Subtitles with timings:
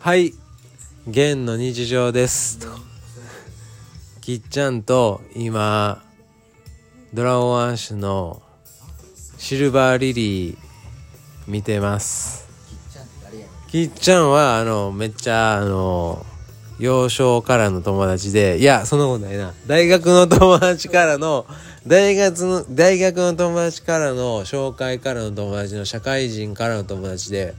[0.00, 0.32] はい
[1.08, 2.60] 現の日常です。
[2.60, 2.68] と。
[4.20, 6.04] きっちゃんと今
[7.12, 8.40] ドラゴンアッシュの
[9.38, 10.56] シルバーリリー
[11.48, 12.46] 見てます。
[13.66, 16.24] きっちゃんはあのめっちゃあの
[16.78, 18.58] 幼少からの友達で。
[18.58, 19.52] いやそんなことないな。
[19.66, 21.44] 大学の友達からの
[21.88, 27.56] 大学の大学の友達からの紹介からの友達の社会人からの友達で。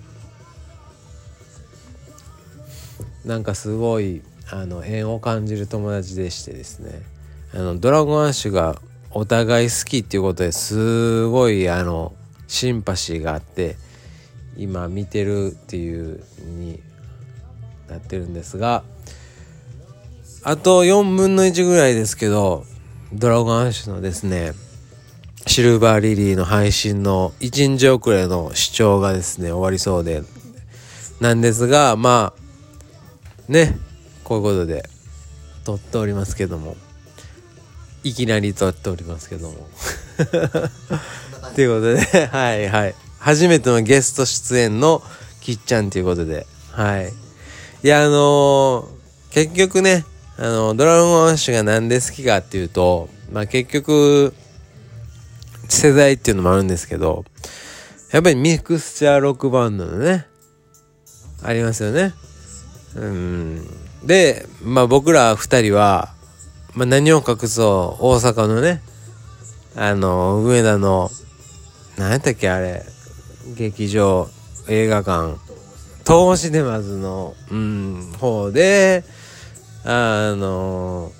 [3.26, 7.02] なんかすごいあの縁を感じる友達でしてですね。
[7.54, 8.80] あのドラゴンアッシュが
[9.12, 12.14] お互い好きっていうことですごいあの
[12.48, 13.76] シンパシーがあって
[14.56, 16.80] 今見てるっていうに
[17.90, 18.84] なってるんですが
[20.44, 22.66] あと4分の1ぐらいですけど
[23.12, 24.54] ドラゴンアッシュのですね
[25.48, 30.22] シルバーリリーの配信の1日遅れの視聴がですね終わりそうで
[31.20, 32.49] なんですがまあ
[33.50, 33.78] ね
[34.24, 34.88] こういうことで
[35.66, 36.78] 撮っておりますけども。
[38.04, 39.68] いきなり撮っておりますけども。
[41.56, 42.96] ということではいはい。
[43.18, 45.04] 初めてのゲスト出演の
[45.42, 47.12] きっちゃんということではい。
[47.84, 50.06] いやあのー、結局ね
[50.38, 54.34] あのドラゴンアッシュが何で好きかっていうとまあ結局
[55.68, 57.26] 世代っていうのもあるんですけど
[58.12, 60.26] やっぱりミクスチャーロックバンドのね
[61.44, 62.14] ありますよね
[62.96, 63.68] うん。
[64.06, 66.14] でまあ僕ら二人は、
[66.74, 68.82] まあ、何を隠そう大阪のね
[69.76, 71.10] あの上田の
[71.98, 72.84] 何やったっけあれ
[73.56, 74.28] 劇場
[74.68, 75.38] 映画館
[76.08, 79.04] 東シネマズの、うん、方で
[79.86, 81.12] あの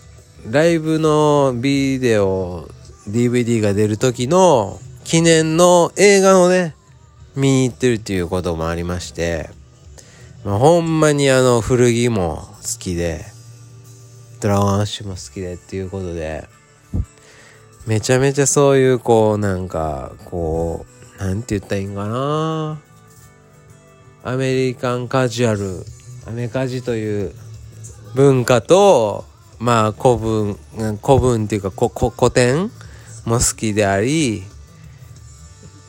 [0.50, 2.68] ライブのビデオ
[3.08, 6.76] DVD が出る時の記念の映画をね
[7.36, 9.50] 見に行ってるっていうこともありまして、
[10.44, 13.26] ほんまにあの古着も好きで
[14.42, 16.48] ドラゴンアッシュも好きでっていうことで
[17.86, 20.86] めちゃめちゃそういうこうなんかこ
[21.20, 22.80] うなんて言ったらいいんかな？
[24.24, 25.84] アメリカンカジュアル
[26.28, 27.34] アメカジという
[28.16, 29.26] 文化と
[29.60, 30.58] まあ古文
[31.04, 32.72] 古文っていうか古古典
[33.26, 34.44] も好きであり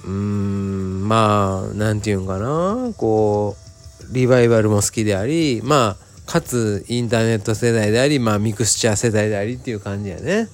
[0.05, 2.93] うーんまあなんていうんかな？
[2.97, 3.70] こう
[4.13, 10.49] リバイバルも好きでありまあかつインターネット世代でありまあミクスチャー世代でありっていう感じやね。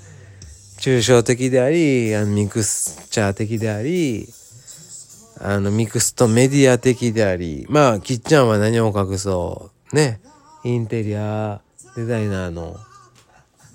[0.79, 4.27] 抽象的でありあのミクスチャー的であり
[5.41, 9.97] あのミクストメディア的でありまあきっちゃんは何を隠そう。
[9.97, 10.21] ね。
[10.65, 11.61] インテリア
[11.95, 12.77] デザイナーの。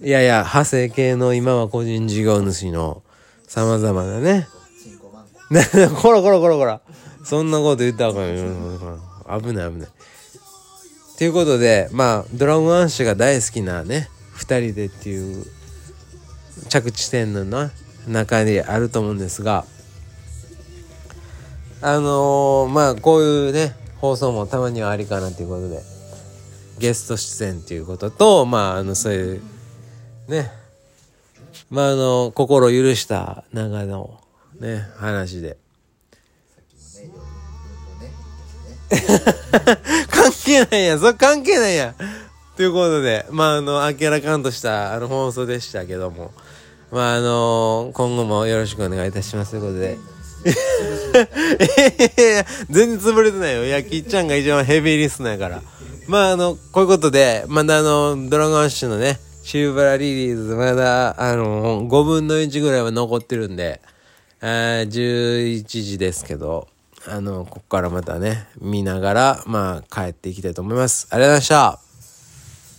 [0.02, 3.04] いやいや派生系の今は個人事業主の
[3.48, 4.48] 様々なね。
[6.02, 6.82] こらこらこらこら。
[7.24, 9.11] そんなこと言ったらあかんよ。
[9.40, 9.90] 危ない危ない。
[11.18, 15.46] ということでまあドラゴンアッシュが大好きなね2人でっていう
[16.68, 17.72] 着地点のな
[18.08, 19.66] 中にあると思うんですが
[21.84, 25.82] あのー、まあこういうね放送もたまにはありかなということで
[26.80, 29.42] ゲスト出演ということとまああのそういう
[30.28, 30.50] ね
[31.70, 34.20] まああの心許した長の
[34.60, 35.58] ね話で。
[40.12, 41.00] 関係ないやん。
[41.00, 41.96] それ関係ないやん。
[42.56, 46.32] ということでまああの明らかんとしたあの放送でしたけども。
[46.92, 49.98] まああの今後もよろしくお願いいたしますということで。
[52.18, 53.66] え 全然潰れてないよ。
[53.66, 55.62] やきっちゃんが一番ヘビーリスナーやから。
[56.08, 63.82] まああの、こういうことで、まだあの、ドラゴンアッシュのね、シルバラリリーズ、まだ、あの、5分の1ぐらいは残ってるんで、
[64.42, 66.68] あ11時ですけど、
[67.08, 71.08] あの、ここからまたね、見ながら、まあ、帰っていきたいと思います。
[71.10, 71.91] ありがとうございました。